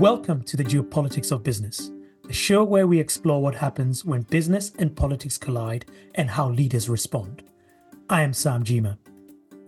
[0.00, 1.92] Welcome to the Geopolitics of Business,
[2.24, 5.86] the show where we explore what happens when business and politics collide
[6.16, 7.44] and how leaders respond.
[8.10, 8.98] I am Sam Gyimah.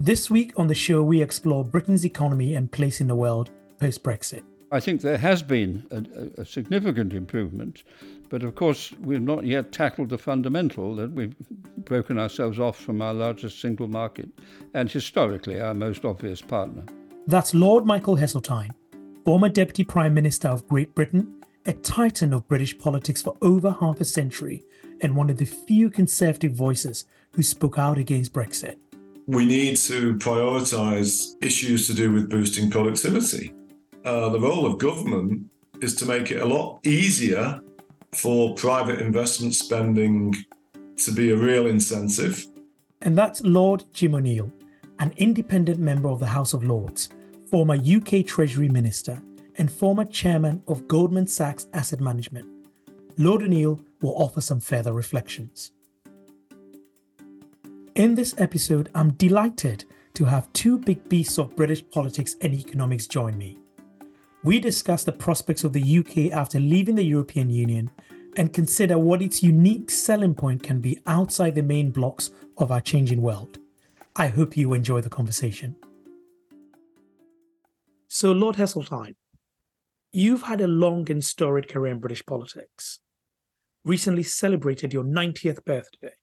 [0.00, 4.02] This week on the show, we explore Britain's economy and place in the world post
[4.02, 4.42] Brexit.
[4.72, 7.84] I think there has been a, a, significant improvement,
[8.28, 11.36] but of course, we've not yet tackled the fundamental that we've
[11.84, 14.28] broken ourselves off from our largest single market
[14.74, 16.82] and historically our most obvious partner.
[17.28, 18.70] That's Lord Michael Heseltine,
[19.26, 24.00] former Deputy Prime Minister of Great Britain, a titan of British politics for over half
[24.00, 24.62] a century,
[25.00, 28.76] and one of the few conservative voices who spoke out against Brexit.
[29.26, 33.52] We need to prioritise issues to do with boosting productivity.
[34.04, 37.60] Uh, the role of government is to make it a lot easier
[38.12, 40.36] for private investment spending
[40.98, 42.46] to be a real incentive.
[43.02, 44.52] And that's Lord Jim O'Neill,
[45.00, 47.08] an independent member of the House of Lords
[47.50, 49.22] former UK Treasury Minister
[49.56, 52.46] and former chairman of Goldman Sachs Asset Management.
[53.18, 55.70] Lord O'Neill will offer some further reflections.
[57.94, 63.06] In this episode, I'm delighted to have two big beasts of British politics and economics
[63.06, 63.58] join me.
[64.42, 67.90] We discuss the prospects of the UK after leaving the European Union
[68.36, 72.80] and consider what its unique selling point can be outside the main blocks of our
[72.80, 73.58] changing world.
[74.14, 75.76] I hope you enjoy the conversation.
[78.08, 79.16] So, Lord Heseltine,
[80.12, 83.00] you've had a long and storied career in British politics,
[83.84, 86.14] recently celebrated your 90th birthday,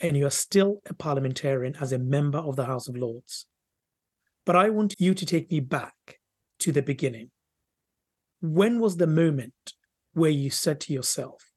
[0.00, 3.46] and you are still a parliamentarian as a member of the House of Lords.
[4.46, 6.20] But I want you to take me back
[6.60, 7.30] to the beginning.
[8.40, 9.74] When was the moment
[10.12, 11.50] where you said to yourself,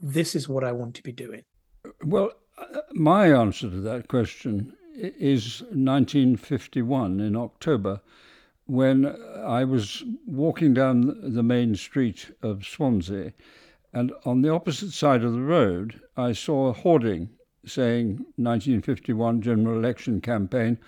[0.00, 1.42] This is what I want to be doing?
[2.04, 2.30] Well,
[2.92, 8.00] my answer to that question is 1951 in October
[8.66, 9.06] when
[9.44, 13.32] I was walking down the main street of Swansea,
[13.92, 17.30] and on the opposite side of the road, I saw a hoarding
[17.66, 20.78] saying 1951 general election campaign,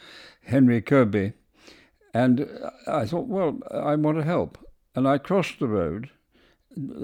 [0.43, 1.33] Henry Kirby.
[2.13, 2.49] And
[2.87, 4.59] I thought, well, I want to help.
[4.95, 6.11] And I crossed the road.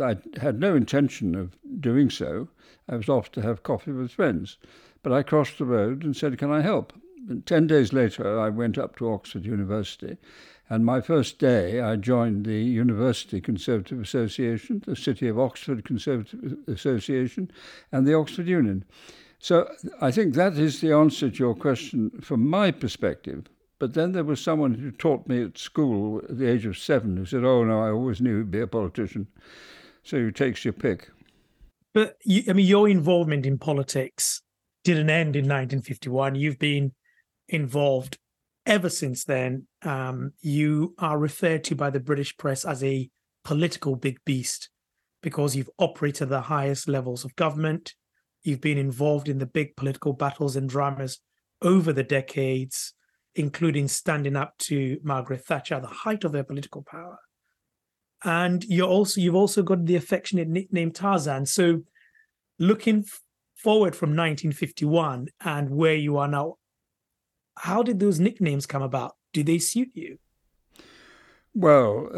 [0.03, 2.49] I had no intention of doing so.
[2.89, 4.59] I was off to have coffee with friends.
[5.03, 6.93] But I crossed the road and said, Can I help?
[7.29, 10.17] And ten days later, I went up to Oxford University
[10.73, 16.57] and my first day, I joined the University Conservative Association, the City of Oxford Conservative
[16.67, 17.51] Association,
[17.93, 18.87] and the Oxford Union.
[19.39, 23.49] So I think that is the answer to your question from my perspective.
[23.79, 27.19] But then there was someone who taught me at school at the age of seven
[27.19, 29.27] who said, Oh, no, I always knew he'd be a politician.
[30.05, 31.11] So he takes your pick.
[31.93, 34.41] But you, I mean, your involvement in politics
[34.85, 36.35] didn't end in 1951.
[36.35, 36.93] You've been
[37.47, 38.17] involved
[38.67, 43.11] ever since then, um, you are referred to by the British press as a
[43.45, 44.69] political big beast
[45.23, 47.95] because you've operated at the highest levels of government.
[48.43, 51.21] You've been involved in the big political battles and dramas
[51.61, 52.95] over the decades,
[53.35, 57.19] including standing up to Margaret Thatcher at the height of her political power.
[58.25, 61.47] And you're also you've also got the affectionate nickname Tarzan.
[61.47, 61.83] So,
[62.59, 63.05] looking
[63.57, 66.57] forward from 1951 and where you are now,
[67.59, 69.17] how did those nicknames come about?
[69.33, 70.19] Do they suit you?
[71.55, 72.09] Well,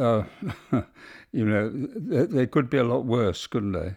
[0.73, 0.83] uh,
[1.33, 3.97] you know, they, they, could be a lot worse, couldn't they?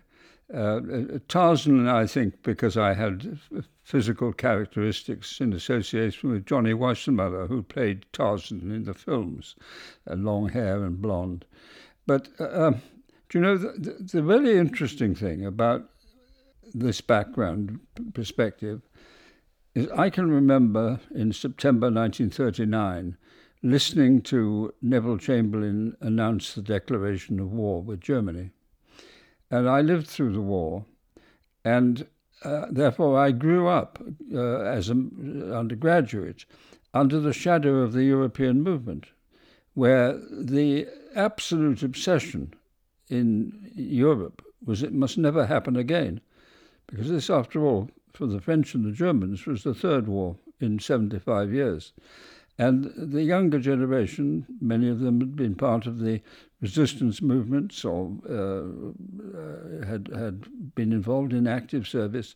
[0.53, 3.37] Uh, Tarzan, I think, because I had
[3.83, 9.55] physical characteristics in association with Johnny Weissmuller, who played Tarzan in the films,
[10.09, 11.45] uh, long hair and blonde.
[12.05, 12.81] But uh, um,
[13.29, 15.89] do you know the, the really interesting thing about
[16.73, 17.79] this background
[18.13, 18.81] perspective
[19.77, 23.15] is I can remember in September 1939
[23.61, 28.51] listening to Neville Chamberlain announce the declaration of war with Germany.
[29.51, 30.85] And I lived through the war,
[31.63, 32.07] and
[32.43, 34.01] uh, therefore I grew up
[34.33, 36.45] uh, as an undergraduate
[36.93, 39.07] under the shadow of the European movement,
[39.73, 42.53] where the absolute obsession
[43.09, 46.19] in Europe was it must never happen again.
[46.87, 50.79] Because this, after all, for the French and the Germans was the third war in
[50.79, 51.93] 75 years.
[52.59, 56.21] And the younger generation, many of them had been part of the
[56.59, 62.33] resistance movements or uh, uh, had, had been involved in active service,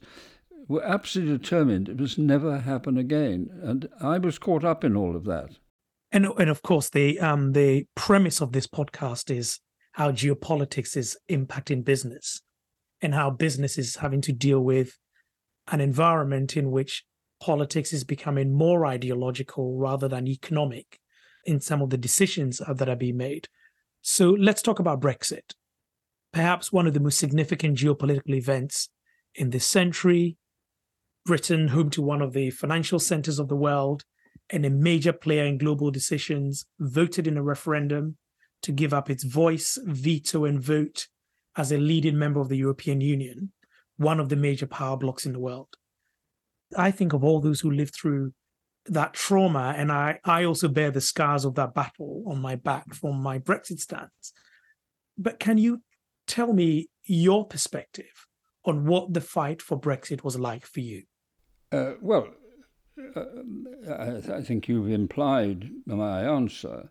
[0.68, 3.50] were absolutely determined it must never happen again.
[3.64, 5.58] And I was caught up in all of that.
[6.12, 9.60] And, and of course, the, um, the premise of this podcast is
[9.94, 12.42] how geopolitics is impacting business
[13.02, 15.00] and how business is having to deal with
[15.70, 17.04] an environment in which
[17.42, 21.00] politics is becoming more ideological rather than economic
[21.46, 23.48] in some of the decisions uh, that are being made.
[24.02, 25.54] So let's talk about Brexit.
[26.34, 28.90] Perhaps one of the most significant geopolitical events
[29.36, 30.38] in this century.
[31.26, 34.04] Britain, home to one of the financial centers of the world
[34.50, 38.18] and a major player in global decisions, voted in a referendum
[38.64, 41.08] to give up its voice, veto, and vote
[41.56, 43.52] as a leading member of the European Union,
[44.02, 45.70] one of the major power blocks in the world.
[46.78, 48.34] I think of all those who lived through
[48.86, 52.94] that trauma, and I, I also bear the scars of that battle on my back
[52.94, 54.34] from my Brexit stance.
[55.18, 55.84] But can you
[56.26, 58.26] tell me your perspective
[58.66, 61.04] on what the fight for Brexit was like for you?
[61.72, 62.28] Uh, well,
[63.16, 63.24] uh,
[63.90, 66.90] I, I, think you've implied my answer.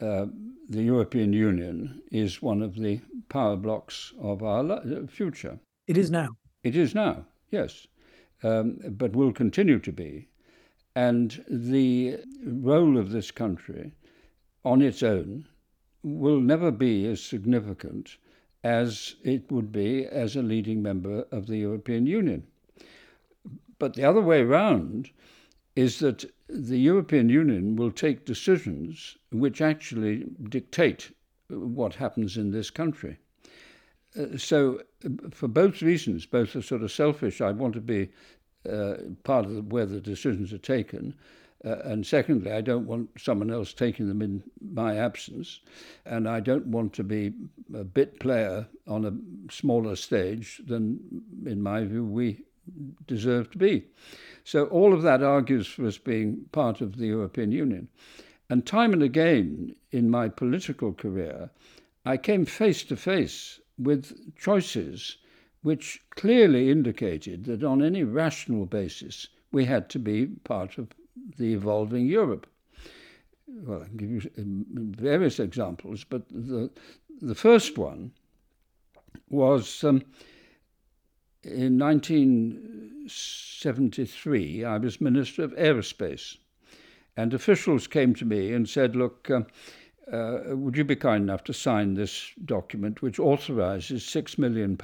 [0.00, 0.26] Uh,
[0.68, 5.58] the European Union is one of the power blocks of our future.
[5.86, 6.28] It is now.
[6.62, 7.86] It is now, yes,
[8.42, 10.28] um, but will continue to be.
[10.94, 13.92] And the role of this country
[14.64, 15.46] on its own
[16.02, 18.16] will never be as significant
[18.62, 22.46] as it would be as a leading member of the European Union.
[23.78, 25.10] But the other way around
[25.76, 31.12] is that the European Union will take decisions which actually dictate
[31.48, 33.18] what happens in this country.
[34.18, 34.80] Uh, so,
[35.30, 38.08] for both reasons, both are sort of selfish, I want to be
[38.68, 41.14] uh, part of the, where the decisions are taken.
[41.64, 44.42] Uh, and secondly, I don't want someone else taking them in
[44.72, 45.60] my absence.
[46.06, 47.32] And I don't want to be
[47.74, 51.00] a bit player on a smaller stage than,
[51.44, 52.44] in my view, we
[53.06, 53.84] deserve to be.
[54.44, 57.88] So all of that argues for us being part of the European Union.
[58.48, 61.50] And time and again in my political career,
[62.04, 65.16] I came face to face with choices
[65.62, 70.88] which clearly indicated that on any rational basis we had to be part of
[71.36, 72.46] the evolving Europe.
[73.46, 76.70] Well, I can give you various examples, but the,
[77.20, 78.12] the first one
[79.28, 80.02] was um,
[81.42, 86.36] in 1973, I was Minister of Aerospace,
[87.16, 89.42] and officials came to me and said, Look, uh,
[90.12, 94.76] uh, would you be kind enough to sign this document which authorises £6 million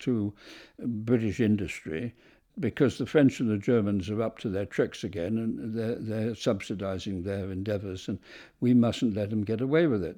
[0.00, 0.34] to
[0.78, 2.14] British industry
[2.60, 6.32] because the French and the Germans are up to their tricks again and they're, they're
[6.32, 8.18] subsidising their endeavours and
[8.60, 10.16] we mustn't let them get away with it.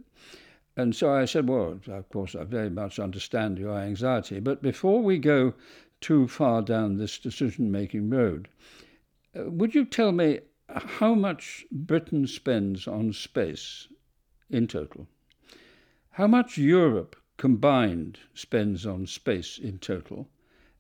[0.77, 5.03] And so I said, Well, of course, I very much understand your anxiety, but before
[5.03, 5.55] we go
[6.01, 8.49] too far down this decision making road,
[9.39, 13.89] uh, would you tell me how much Britain spends on space
[14.51, 15.07] in total.
[16.13, 20.29] How much Europe combined spends on space in total,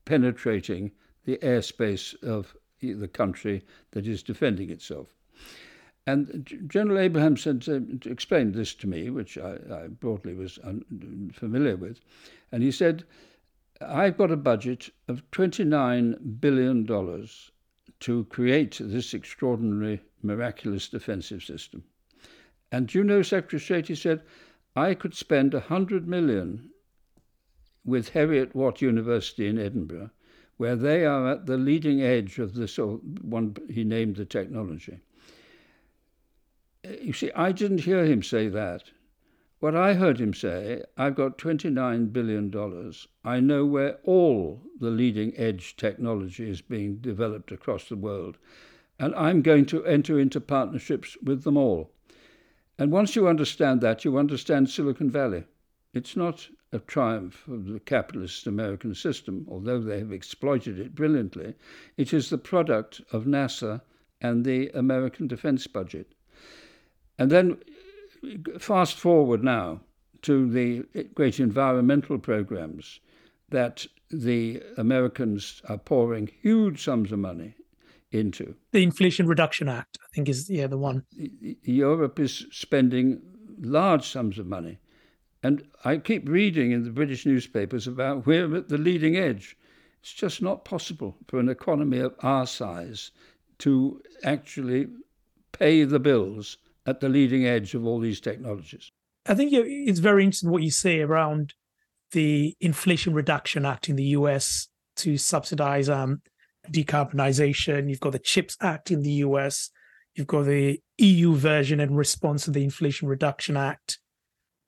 [0.04, 0.90] penetrating
[1.24, 5.14] the airspace of the country that is defending itself.
[6.06, 10.58] And General Abrahamson explained this to me, which I, I broadly was
[11.32, 12.00] familiar with,
[12.52, 13.04] and he said,
[13.80, 16.86] I've got a budget of $29 billion
[18.00, 21.84] to create this extraordinary miraculous defensive system.
[22.72, 24.22] And you know, Secretary he said,
[24.74, 26.70] I could spend a hundred million
[27.84, 30.10] with Heriot Watt University in Edinburgh,
[30.56, 34.98] where they are at the leading edge of this one he named the technology.
[37.00, 38.90] You see, I didn't hear him say that.
[39.60, 42.92] What I heard him say, I've got $29 billion.
[43.24, 48.36] I know where all the leading edge technology is being developed across the world
[48.98, 51.90] and I'm going to enter into partnerships with them all.
[52.78, 55.44] And once you understand that, you understand Silicon Valley.
[55.92, 61.54] It's not a triumph of the capitalist American system, although they have exploited it brilliantly.
[61.96, 63.80] It is the product of NASA
[64.20, 66.14] and the American defense budget.
[67.18, 67.58] And then
[68.58, 69.80] fast forward now
[70.22, 70.84] to the
[71.14, 72.98] great environmental programs
[73.50, 77.54] that the Americans are pouring huge sums of money
[78.14, 78.54] into.
[78.72, 81.04] The Inflation Reduction Act, I think, is yeah the one.
[81.62, 83.20] Europe is spending
[83.60, 84.78] large sums of money.
[85.42, 89.56] And I keep reading in the British newspapers about we're at the leading edge.
[90.00, 93.10] It's just not possible for an economy of our size
[93.58, 94.86] to actually
[95.52, 98.90] pay the bills at the leading edge of all these technologies.
[99.26, 101.54] I think it's very interesting what you say around
[102.12, 106.20] the Inflation Reduction Act in the US to subsidize um,
[106.70, 107.88] decarbonization.
[107.88, 109.70] You've got the CHIPS Act in the US.
[110.14, 113.98] You've got the EU version in response to the Inflation Reduction Act.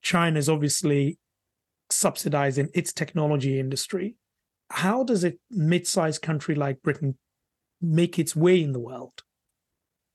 [0.03, 1.19] China is obviously
[1.91, 4.17] subsidizing its technology industry.
[4.71, 7.17] How does a mid sized country like Britain
[7.81, 9.23] make its way in the world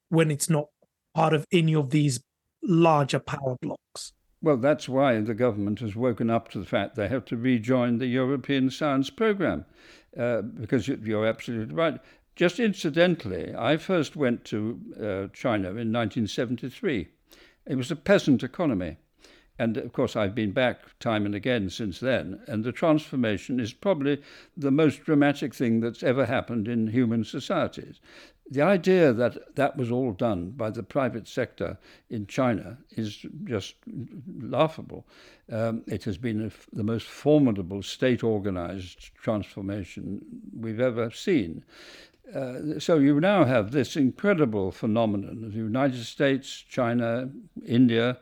[0.09, 0.67] when it's not
[1.13, 2.21] part of any of these
[2.61, 4.13] larger power blocks?
[4.41, 7.99] Well, that's why the government has woken up to the fact they have to rejoin
[7.99, 9.65] the European Science Programme,
[10.17, 11.99] uh, because you're absolutely right.
[12.35, 17.07] Just incidentally, I first went to uh, China in 1973.
[17.67, 18.97] It was a peasant economy.
[19.59, 22.41] And of course, I've been back time and again since then.
[22.47, 24.21] And the transformation is probably
[24.57, 27.99] the most dramatic thing that's ever happened in human societies.
[28.51, 31.77] The idea that that was all done by the private sector
[32.09, 33.75] in China is just
[34.41, 35.05] laughable.
[35.49, 40.21] Um, it has been the most formidable state organized transformation
[40.53, 41.63] we've ever seen.
[42.35, 47.29] Uh, so you now have this incredible phenomenon of the United States, China,
[47.65, 48.17] India,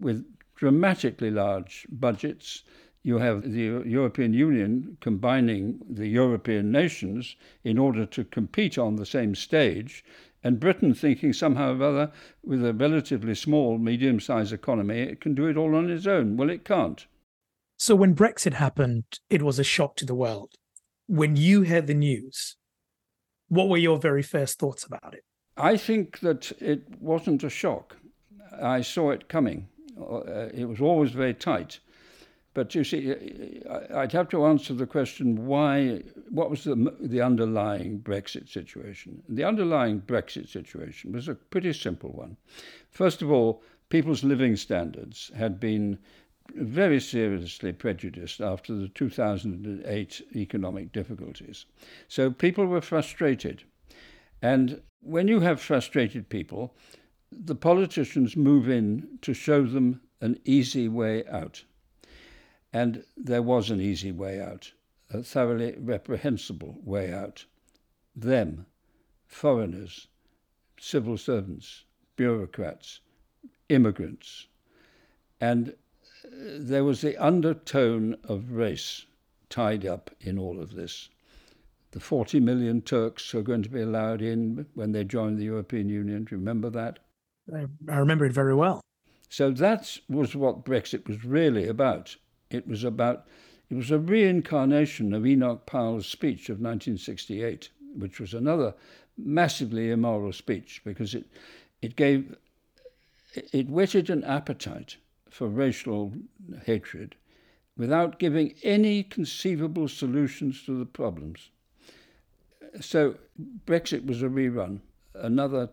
[0.00, 0.24] with
[0.56, 2.62] dramatically large budgets.
[3.06, 9.04] You have the European Union combining the European nations in order to compete on the
[9.04, 10.02] same stage,
[10.42, 15.34] and Britain thinking somehow or other, with a relatively small, medium sized economy, it can
[15.34, 16.38] do it all on its own.
[16.38, 17.06] Well, it can't.
[17.76, 20.54] So when Brexit happened, it was a shock to the world.
[21.06, 22.56] When you heard the news,
[23.48, 25.24] what were your very first thoughts about it?
[25.58, 27.96] I think that it wasn't a shock.
[28.62, 29.68] I saw it coming.
[30.00, 31.80] Uh, it was always very tight.
[32.54, 33.12] But you see,
[33.92, 39.24] I'd have to answer the question why, what was the, the underlying Brexit situation?
[39.28, 42.36] The underlying Brexit situation was a pretty simple one.
[42.90, 45.98] First of all, people's living standards had been
[46.54, 51.66] very seriously prejudiced after the 2008 economic difficulties.
[52.06, 53.64] So people were frustrated.
[54.42, 56.76] And when you have frustrated people,
[57.32, 61.64] the politicians move in to show them an easy way out.
[62.74, 64.72] And there was an easy way out,
[65.08, 67.44] a thoroughly reprehensible way out.
[68.16, 68.66] Them,
[69.28, 70.08] foreigners,
[70.80, 71.84] civil servants,
[72.16, 72.98] bureaucrats,
[73.68, 74.48] immigrants.
[75.40, 75.68] And
[76.24, 76.28] uh,
[76.58, 79.06] there was the undertone of race
[79.48, 81.08] tied up in all of this.
[81.92, 85.88] The 40 million Turks are going to be allowed in when they join the European
[85.88, 86.24] Union.
[86.24, 86.98] Do you remember that?
[87.54, 88.80] I, I remember it very well.
[89.28, 92.16] So that was what Brexit was really about.
[92.50, 93.26] It was about
[93.70, 98.74] it was a reincarnation of Enoch Powell's speech of 1968, which was another
[99.16, 101.26] massively immoral speech because it
[101.80, 102.36] it gave
[103.52, 104.96] it whetted an appetite
[105.28, 106.12] for racial
[106.64, 107.16] hatred
[107.76, 111.50] without giving any conceivable solutions to the problems.
[112.80, 113.16] So
[113.66, 114.80] Brexit was a rerun,
[115.14, 115.70] another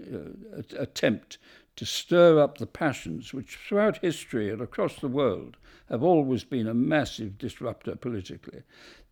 [0.00, 1.38] uh, attempt
[1.76, 5.58] to stir up the passions which throughout history and across the world
[5.90, 8.62] have always been a massive disruptor politically.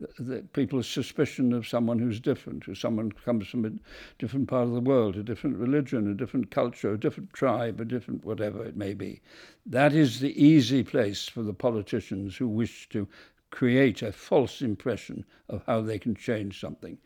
[0.00, 3.73] The, the people's suspicion of someone who's different, who someone comes from a
[4.18, 7.85] different part of the world, a different religion, a different culture, a different tribe, a
[7.85, 9.21] different whatever it may be.
[9.66, 13.06] That is the easy place for the politicians who wish to
[13.50, 16.99] create a false impression of how they can change something.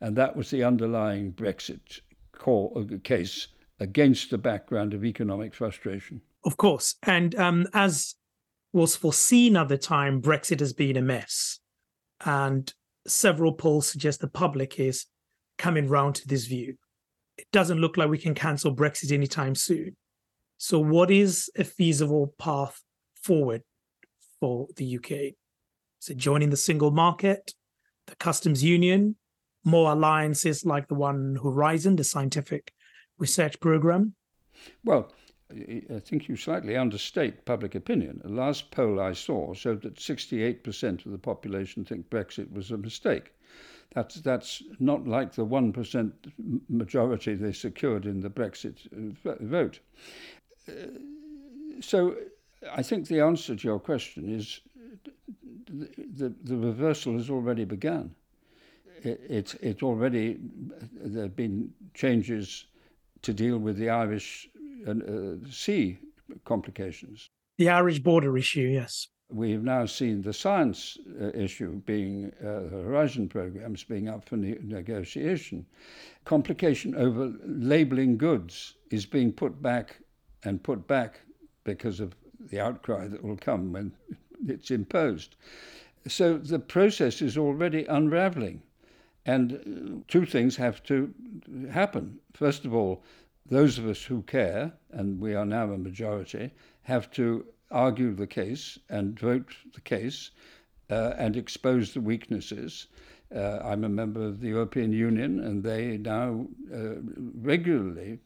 [0.00, 2.00] And that was the underlying Brexit
[2.46, 3.48] uh, case
[3.80, 6.20] against the background of economic frustration.
[6.44, 6.94] Of course.
[7.02, 8.14] And um, as
[8.72, 11.58] was foreseen at the time, Brexit has been a mess.
[12.24, 12.72] And
[13.06, 15.06] several polls suggest the public is
[15.58, 16.76] coming round to this view.
[17.38, 19.96] It doesn't look like we can cancel Brexit anytime soon.
[20.58, 22.82] So, what is a feasible path
[23.14, 23.62] forward
[24.40, 25.10] for the UK?
[25.10, 27.54] It joining the single market,
[28.06, 29.16] the customs union,
[29.64, 32.72] more alliances like the one Horizon, the scientific
[33.20, 34.14] research program?
[34.84, 35.12] Well,
[35.52, 38.20] I think you slightly understate public opinion.
[38.22, 42.76] The last poll I saw showed that 68% of the population think Brexit was a
[42.76, 43.32] mistake.
[43.94, 46.12] That's, that's not like the 1%
[46.68, 48.76] majority they secured in the Brexit
[49.26, 49.80] uh, vote.
[50.68, 50.72] Uh,
[51.80, 52.16] so
[52.72, 54.60] I think the answer to your question is
[55.68, 58.14] the, the, the reversal has already begun.
[59.02, 60.38] It, it's it already
[61.02, 62.66] there have been changes
[63.22, 64.48] to deal with the Irish
[64.86, 64.94] uh,
[65.50, 65.98] sea
[66.44, 67.28] complications.
[67.58, 69.08] The Irish border issue, yes.
[69.32, 74.36] We've now seen the science uh, issue being, uh, the Horizon programs being up for
[74.36, 75.66] ne- negotiation.
[76.24, 80.00] Complication over labeling goods is being put back
[80.42, 81.20] and put back
[81.64, 82.16] because of
[82.50, 83.92] the outcry that will come when
[84.48, 85.36] it's imposed.
[86.08, 88.62] So the process is already unraveling.
[89.26, 91.12] And uh, two things have to
[91.70, 92.18] happen.
[92.32, 93.02] First of all,
[93.46, 98.26] those of us who care, and we are now a majority, have to argue the
[98.26, 100.30] case and vote the case
[100.90, 102.86] uh, and expose the weaknesses.
[103.34, 106.94] Uh, I'm a member of the European Union, and they now uh,
[107.40, 108.18] regularly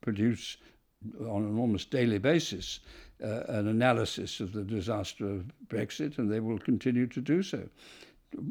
[0.00, 0.56] produce,
[1.20, 2.80] on an almost daily basis,
[3.22, 7.68] uh, an analysis of the disaster of Brexit, and they will continue to do so.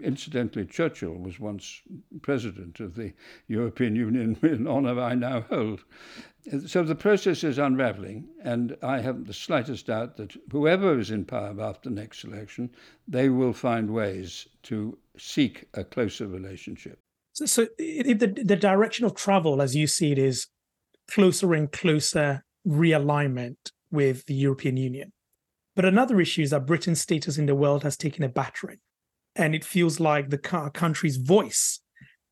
[0.03, 1.81] Incidentally, Churchill was once
[2.21, 3.13] president of the
[3.47, 5.83] European Union, an honour I now hold.
[6.65, 11.25] So the process is unravelling, and I haven't the slightest doubt that whoever is in
[11.25, 12.69] power after the next election,
[13.07, 16.99] they will find ways to seek a closer relationship.
[17.33, 20.47] So, so the, the direction of travel, as you see it, is
[21.09, 23.57] closer and closer realignment
[23.91, 25.11] with the European Union.
[25.75, 28.79] But another issue is that Britain's status in the world has taken a battering
[29.37, 31.79] and it feels like the country's voice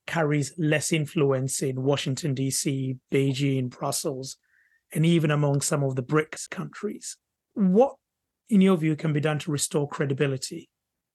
[0.08, 4.38] carries less influence in Washington, D.C., Beijing, Brussels,
[4.94, 7.18] and even among some of the BRICS countries.
[7.54, 7.96] What,
[8.50, 10.70] in your view, can be done to restore credibility,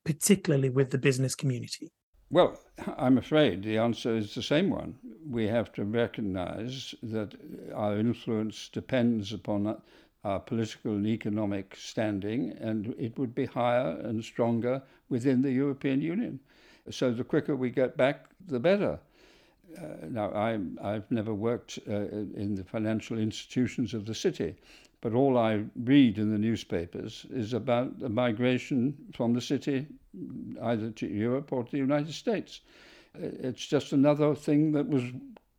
[0.05, 1.93] particularly with the business community?
[2.31, 2.59] Well,
[2.97, 4.95] I'm afraid the answer is the same one.
[5.29, 7.35] We have to recognize that
[7.75, 9.81] our influence depends upon
[10.25, 16.01] our political and economic standing, and it would be higher and stronger within the European
[16.01, 16.39] Union.
[16.91, 18.99] So the quicker we get back, the better.
[19.79, 24.57] Uh, now, I'm, I've never worked uh, in the financial institutions of the city,
[25.01, 29.87] but all I read in the newspapers is about the migration from the city
[30.63, 32.61] either to Europe or to the United States.
[33.15, 35.05] Uh, it's just another thing that was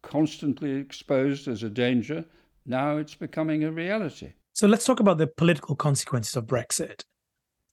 [0.01, 2.25] constantly exposed as a danger.
[2.65, 4.33] Now it's becoming a reality.
[4.61, 7.03] So let's talk about the political consequences of Brexit.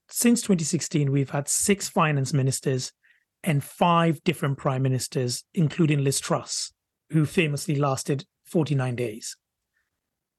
[0.09, 2.95] Since 2016, we've had six finance ministers
[3.45, 6.73] and five different prime ministers, including Liz Truss,
[7.11, 9.37] who famously lasted 49 days.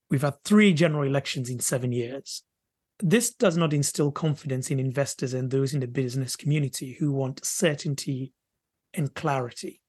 [0.10, 2.42] We've had three general elections in seven years.
[2.98, 7.46] This does not instill confidence in investors and those in the business community who want
[7.46, 8.34] certainty
[8.96, 9.82] and clarity.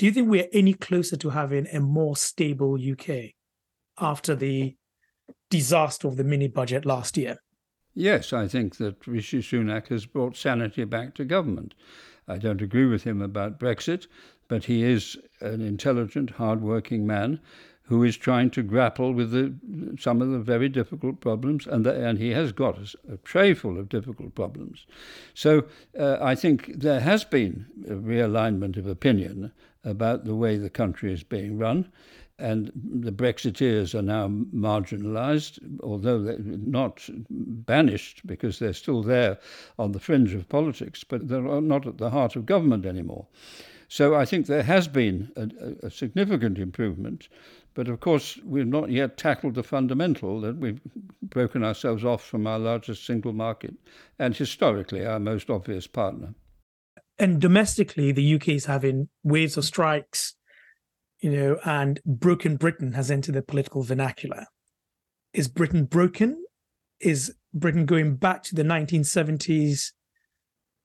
[0.00, 3.34] Do you think we're any closer to having a more stable UK
[4.00, 4.74] after the
[5.50, 7.38] disaster of the mini budget last year.
[7.94, 11.74] Yes, I think that Rishi Sunak has brought sanity back to government.
[12.26, 14.06] I don't agree with him about Brexit,
[14.48, 17.40] but he is an intelligent, hard-working man
[17.84, 19.54] who is trying to grapple with the,
[19.98, 23.52] some of the very difficult problems, and, the, and he has got a, a, tray
[23.52, 24.86] full of difficult problems.
[25.34, 25.64] So
[25.98, 29.52] uh, I think there has been a realignment of opinion
[29.84, 31.90] about the way the country is being run
[32.38, 39.38] and the Brexiteers are now marginalised, although they're not banished because they're still there
[39.78, 43.26] on the fringe of politics, but they're not at the heart of government anymore.
[43.88, 47.28] So I think there has been a, a significant improvement,
[47.74, 50.80] but of course we've not yet tackled the fundamental that we've
[51.22, 53.74] broken ourselves off from our largest single market
[54.18, 56.34] and historically our most obvious partner.
[57.18, 60.34] And domestically, the UK is having waves of strikes
[61.22, 64.46] you know, and broken Britain has entered the political vernacular.
[65.32, 66.44] Is Britain broken?
[67.00, 69.92] Is Britain going back to the 1970s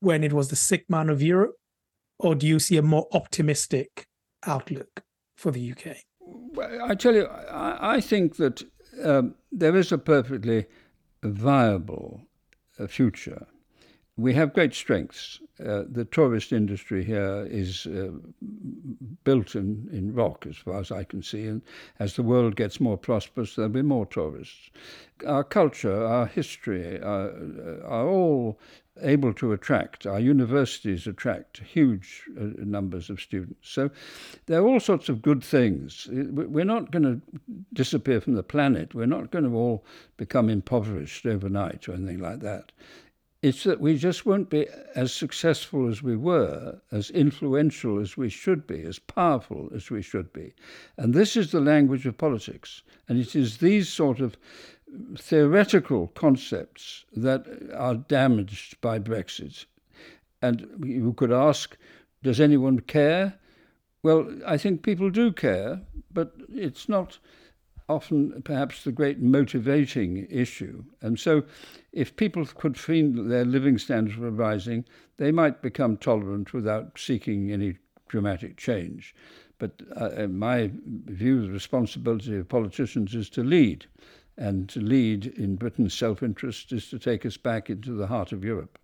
[0.00, 1.56] when it was the sick man of Europe?
[2.20, 4.06] Or do you see a more optimistic
[4.46, 5.02] outlook
[5.36, 5.96] for the UK?
[6.20, 8.62] Well, I tell you, I, I think that
[9.04, 10.66] um, there is a perfectly
[11.22, 12.22] viable
[12.78, 13.46] uh, future
[14.18, 15.40] we have great strengths.
[15.64, 18.10] Uh, the tourist industry here is uh,
[19.24, 21.62] built in, in rock, as far as I can see, and
[21.98, 24.70] as the world gets more prosperous, there'll be more tourists.
[25.26, 28.58] Our culture, our history are, uh, are all
[29.02, 30.06] able to attract.
[30.06, 33.68] Our universities attract huge uh, numbers of students.
[33.68, 33.90] So
[34.46, 36.08] there are all sorts of good things.
[36.10, 37.20] We're not going to
[37.72, 38.94] disappear from the planet.
[38.94, 39.84] We're not going to all
[40.16, 42.72] become impoverished overnight or anything like that.
[43.40, 48.28] It's that we just won't be as successful as we were, as influential as we
[48.28, 50.54] should be, as powerful as we should be.
[50.96, 52.82] And this is the language of politics.
[53.08, 54.36] And it is these sort of
[55.16, 57.46] theoretical concepts that
[57.76, 59.66] are damaged by Brexit.
[60.42, 61.76] And you could ask,
[62.24, 63.38] does anyone care?
[64.02, 65.80] Well, I think people do care,
[66.12, 67.18] but it's not
[67.88, 70.84] often perhaps the great motivating issue.
[71.00, 71.44] And so,
[71.92, 74.84] if people could feel that their living standards were rising,
[75.16, 77.76] they might become tolerant without seeking any
[78.08, 79.14] dramatic change.
[79.58, 80.70] But uh, my
[81.06, 83.86] view, the responsibility of politicians is to lead.
[84.36, 88.30] And to lead in Britain's self interest is to take us back into the heart
[88.30, 88.78] of Europe.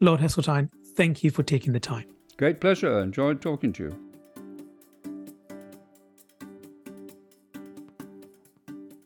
[0.00, 2.06] Lord Heseltine, thank you for taking the time.
[2.36, 3.00] Great pleasure.
[3.00, 4.13] Enjoyed talking to you.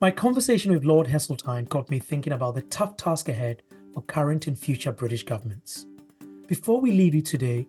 [0.00, 4.46] My conversation with Lord Heseltine got me thinking about the tough task ahead for current
[4.46, 5.86] and future British governments.
[6.46, 7.66] Before we leave you today,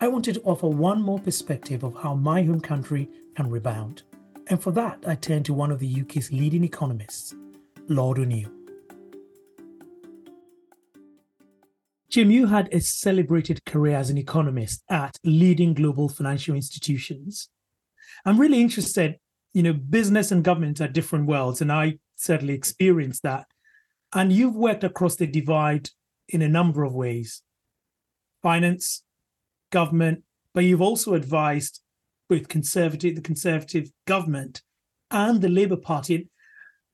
[0.00, 4.04] I wanted to offer one more perspective of how my home country can rebound.
[4.46, 7.34] And for that, I turn to one of the UK's leading economists,
[7.88, 8.50] Lord O'Neill.
[12.08, 17.50] Jim, you had a celebrated career as an economist at leading global financial institutions.
[18.24, 19.18] I'm really interested,
[19.56, 23.46] you know, business and government are different worlds, and I certainly experienced that.
[24.14, 25.88] And you've worked across the divide
[26.28, 27.42] in a number of ways
[28.42, 29.02] finance,
[29.72, 31.80] government, but you've also advised
[32.28, 34.60] both conservative, the conservative government
[35.10, 36.28] and the Labour Party.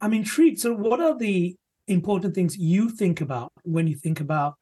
[0.01, 0.61] I'm intrigued.
[0.61, 1.57] So, what are the
[1.88, 4.55] important things you think about when you think about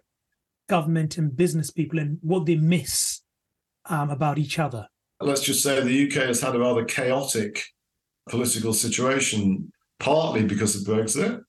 [0.71, 3.21] government and business people and what they miss
[3.91, 4.87] um, about each other?
[5.21, 7.63] Let's just say the UK has had a rather chaotic
[8.31, 11.43] political situation, partly because of Brexit,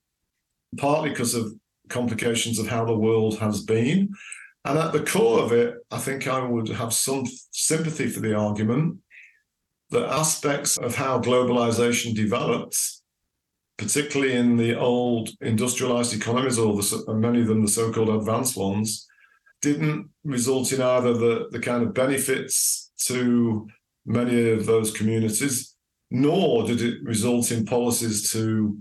[0.78, 1.54] partly because of
[1.90, 4.14] complications of how the world has been,
[4.66, 8.36] and at the core of it, I think I would have some sympathy for the
[8.36, 8.98] argument
[9.90, 12.78] that aspects of how globalization developed,
[13.78, 18.56] particularly in the old industrialized economies, or the, many of them the so called advanced
[18.56, 19.08] ones,
[19.62, 23.68] didn't result in either the, the kind of benefits to
[24.06, 25.71] many of those communities,
[26.12, 28.78] nor did it result in policies to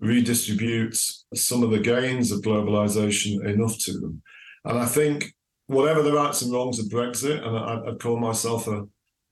[0.00, 0.96] redistribute
[1.32, 4.20] some of the gains of globalization enough to them.
[4.64, 5.32] And I think
[5.68, 8.84] whatever the rights and wrongs of Brexit, and I, call myself a,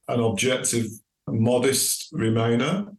[0.08, 0.86] an objective,
[1.26, 2.96] modest Remainer,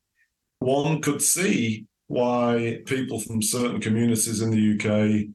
[0.59, 5.29] one could see why people from certain communities in the UK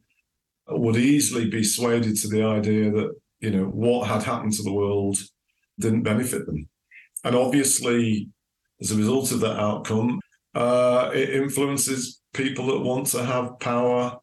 [0.79, 4.72] would easily be swayed to the idea that you know what had happened to the
[4.72, 5.18] world
[5.79, 6.68] didn't benefit them,
[7.24, 8.29] and obviously,
[8.81, 10.21] as a result of that outcome,
[10.55, 14.19] uh, it influences people that want to have power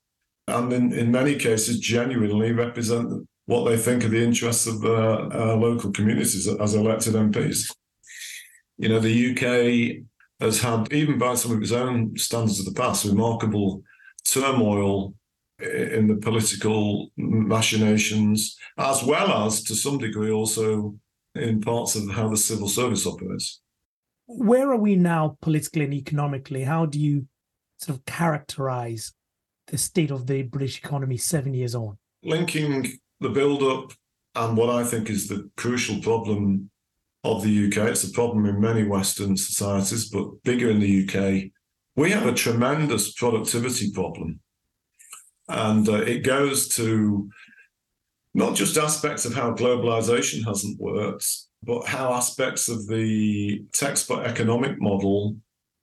[0.48, 4.96] and in, in many cases genuinely represent what they think are the interests of the
[4.96, 7.74] uh, local communities as elected MPs.
[8.78, 10.04] You know, the UK
[10.40, 13.82] has had, even by some of its own standards of the past, remarkable
[14.26, 15.14] turmoil
[15.60, 20.96] in the political machinations, as well as to some degree also
[21.36, 23.62] in parts of how the civil service operates.
[24.36, 26.64] Where are we now politically and economically?
[26.64, 27.28] How do you
[27.78, 29.14] sort of characterize
[29.68, 31.98] the state of the British economy seven years on?
[32.24, 33.94] Linking the build up
[34.36, 36.70] and what I think is the crucial problem
[37.24, 41.52] of the UK, it's a problem in many Western societies, but bigger in the UK.
[41.96, 44.40] We have a tremendous productivity problem.
[45.48, 47.30] And uh, it goes to
[48.34, 51.28] not just aspects of how globalization hasn't worked,
[51.66, 55.36] but how aspects of the textbook economic model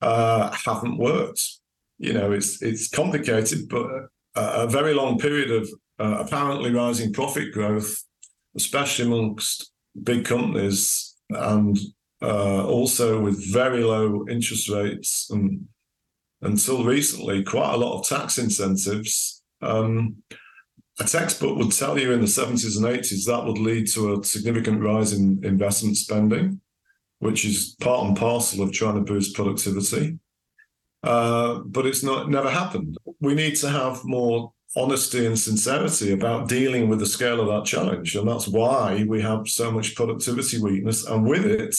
[0.03, 1.61] uh, haven't worked
[2.01, 3.87] you know, it's it's complicated, but
[4.35, 7.95] a, a very long period of uh, apparently rising profit growth,
[8.57, 9.71] especially amongst
[10.03, 11.79] big companies, and
[12.23, 15.67] uh, also with very low interest rates, and
[16.41, 19.43] until recently, quite a lot of tax incentives.
[19.61, 20.23] Um,
[21.01, 24.25] a textbook would tell you in the 70s and 80s that would lead to a
[24.25, 26.61] significant rise in investment spending,
[27.21, 30.19] which is part and parcel of trying to boost productivity.
[31.03, 32.99] Uh, but it's not never happened.
[33.21, 37.65] We need to have more honesty and sincerity about dealing with the scale of that
[37.65, 41.75] challenge, and that's why we have so much productivity weakness, and with it,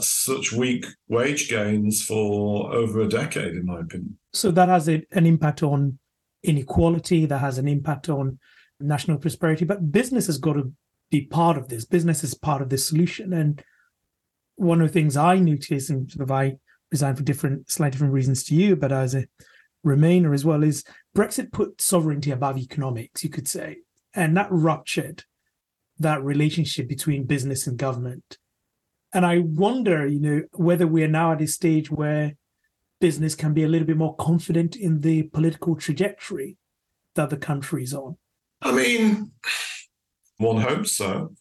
[0.00, 4.16] such weak wage gains for over a decade, in my opinion.
[4.32, 5.98] So that has a, an impact on
[6.44, 7.26] inequality.
[7.26, 8.38] That has an impact on
[8.80, 9.64] national prosperity.
[9.64, 10.72] But business has got to
[11.10, 11.84] be part of this.
[11.84, 13.62] Business is part of the solution, and
[14.56, 16.56] one of the things I noticed, and sort of I
[16.90, 19.26] resigned for different, slightly different reasons to you, but as a
[19.84, 20.84] Remainer as well, is
[21.16, 23.78] Brexit put sovereignty above economics, you could say,
[24.14, 25.24] and that ruptured
[25.98, 28.38] that relationship between business and government.
[29.12, 32.34] And I wonder, you know, whether we are now at a stage where
[33.04, 36.56] business can be a little bit more confident in the political trajectory
[37.16, 38.16] that the country is on?
[38.62, 39.30] I mean,
[40.38, 41.34] one hopes so.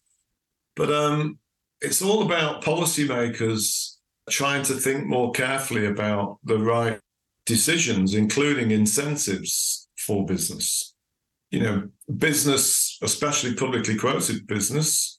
[0.75, 1.39] But um,
[1.79, 3.95] it's all about policymakers
[4.29, 6.99] trying to think more carefully about the right
[7.45, 10.93] decisions, including incentives for business.
[11.49, 15.17] You know, business, especially publicly quoted business,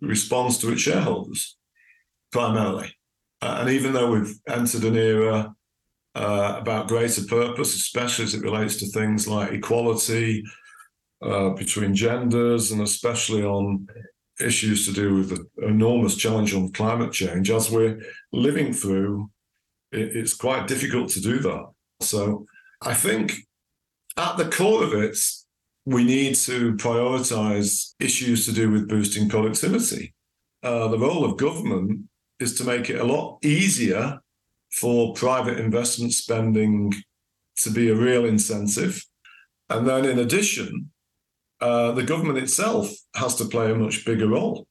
[0.00, 1.58] responds to its shareholders
[2.30, 2.96] primarily.
[3.42, 5.54] Uh, and even though we've entered an era
[6.14, 10.42] uh, about greater purpose, especially as it relates to things like equality
[11.22, 13.86] uh, between genders, and especially on
[14.40, 18.00] issues to do with the enormous challenge on climate change, as we're
[18.32, 19.30] living through,
[19.92, 21.66] it, it's quite difficult to do that.
[22.00, 22.46] So
[22.80, 23.34] I think
[24.16, 25.16] at the core of it,
[25.84, 30.14] we need to prioritize issues to do with boosting productivity.
[30.62, 32.02] Uh, the role of government
[32.38, 34.20] is to make it a lot easier
[34.72, 36.92] for private investment spending
[37.56, 39.04] to be a real incentive.
[39.68, 40.90] And then, in addition,
[41.60, 44.66] uh, the government itself has to play a much bigger role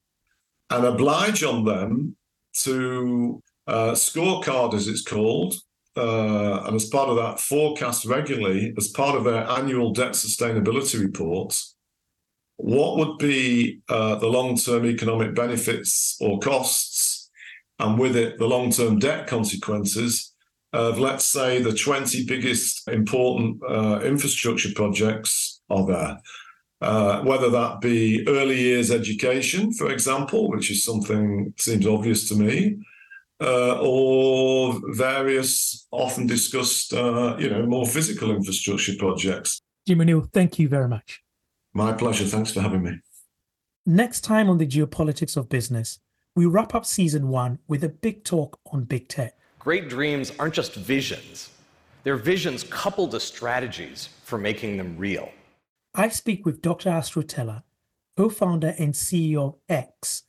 [0.69, 2.15] and oblige on them
[2.53, 5.55] to uh, scorecard, as it's called,
[5.95, 10.99] uh, and as part of that, forecast regularly as part of their annual debt sustainability
[11.01, 11.75] reports
[12.61, 17.10] what would be uh, the long term economic benefits or costs,
[17.81, 20.33] and with it, the long term debt consequences
[20.71, 26.17] of, let's say, the 20 biggest important uh, infrastructure projects are there.
[26.79, 32.35] Uh, whether that be early years education, for example, which is something seems obvious to
[32.35, 32.77] me,
[33.39, 39.61] uh, or various often discussed, uh, you know, more physical infrastructure projects.
[39.87, 41.21] Jim O'Neill, thank you very much.
[41.73, 42.25] My pleasure.
[42.25, 42.99] Thanks for having me.
[43.85, 45.99] Next time on the geopolitics of business,
[46.35, 49.37] we wrap up season one with a big talk on big tech.
[49.59, 51.49] Great dreams aren't just visions,
[52.03, 55.29] they're visions coupled to strategies for making them real.
[55.93, 56.89] I speak with Dr.
[56.89, 57.63] Astro Teller,
[58.15, 60.23] co founder and CEO of X,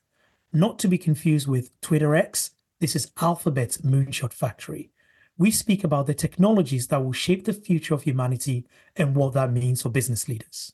[0.53, 2.51] not to be confused with Twitter X.
[2.81, 4.91] This is Alphabet's Moonshot Factory.
[5.39, 9.53] We speak about the technologies that will shape the future of humanity and what that
[9.53, 10.73] means for business leaders.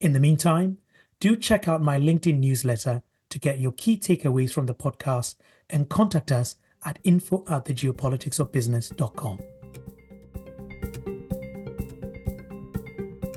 [0.00, 0.78] In the meantime,
[1.20, 3.02] do check out my LinkedIn newsletter
[3.34, 5.34] to get your key takeaways from the podcast
[5.68, 9.40] and contact us at info at thegeopoliticsofbusiness.com.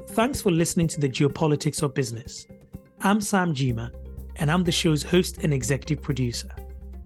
[0.10, 2.46] Thanks for listening to the Geopolitics of Business.
[3.02, 3.90] I'm Sam Gyimah,
[4.36, 6.52] and I'm the show's host and executive producer.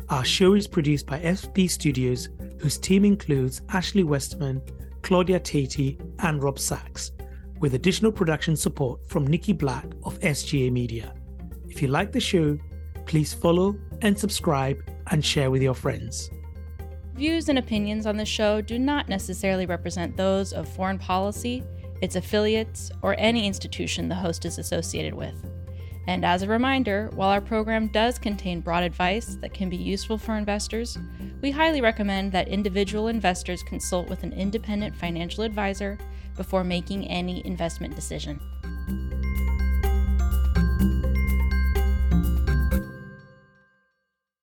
[0.09, 2.27] Our show is produced by FP Studios,
[2.59, 4.61] whose team includes Ashley Westman,
[5.01, 7.13] Claudia Tatey, and Rob Sachs,
[7.61, 11.13] with additional production support from Nikki Black of SGA Media.
[11.69, 12.59] If you like the show,
[13.05, 16.29] please follow and subscribe and share with your friends.
[17.15, 21.63] Views and opinions on the show do not necessarily represent those of foreign policy
[22.01, 25.35] its affiliates, or any institution the host is associated with.
[26.07, 30.17] And as a reminder, while our program does contain broad advice that can be useful
[30.17, 30.97] for investors,
[31.41, 35.99] we highly recommend that individual investors consult with an independent financial advisor
[36.35, 38.39] before making any investment decision.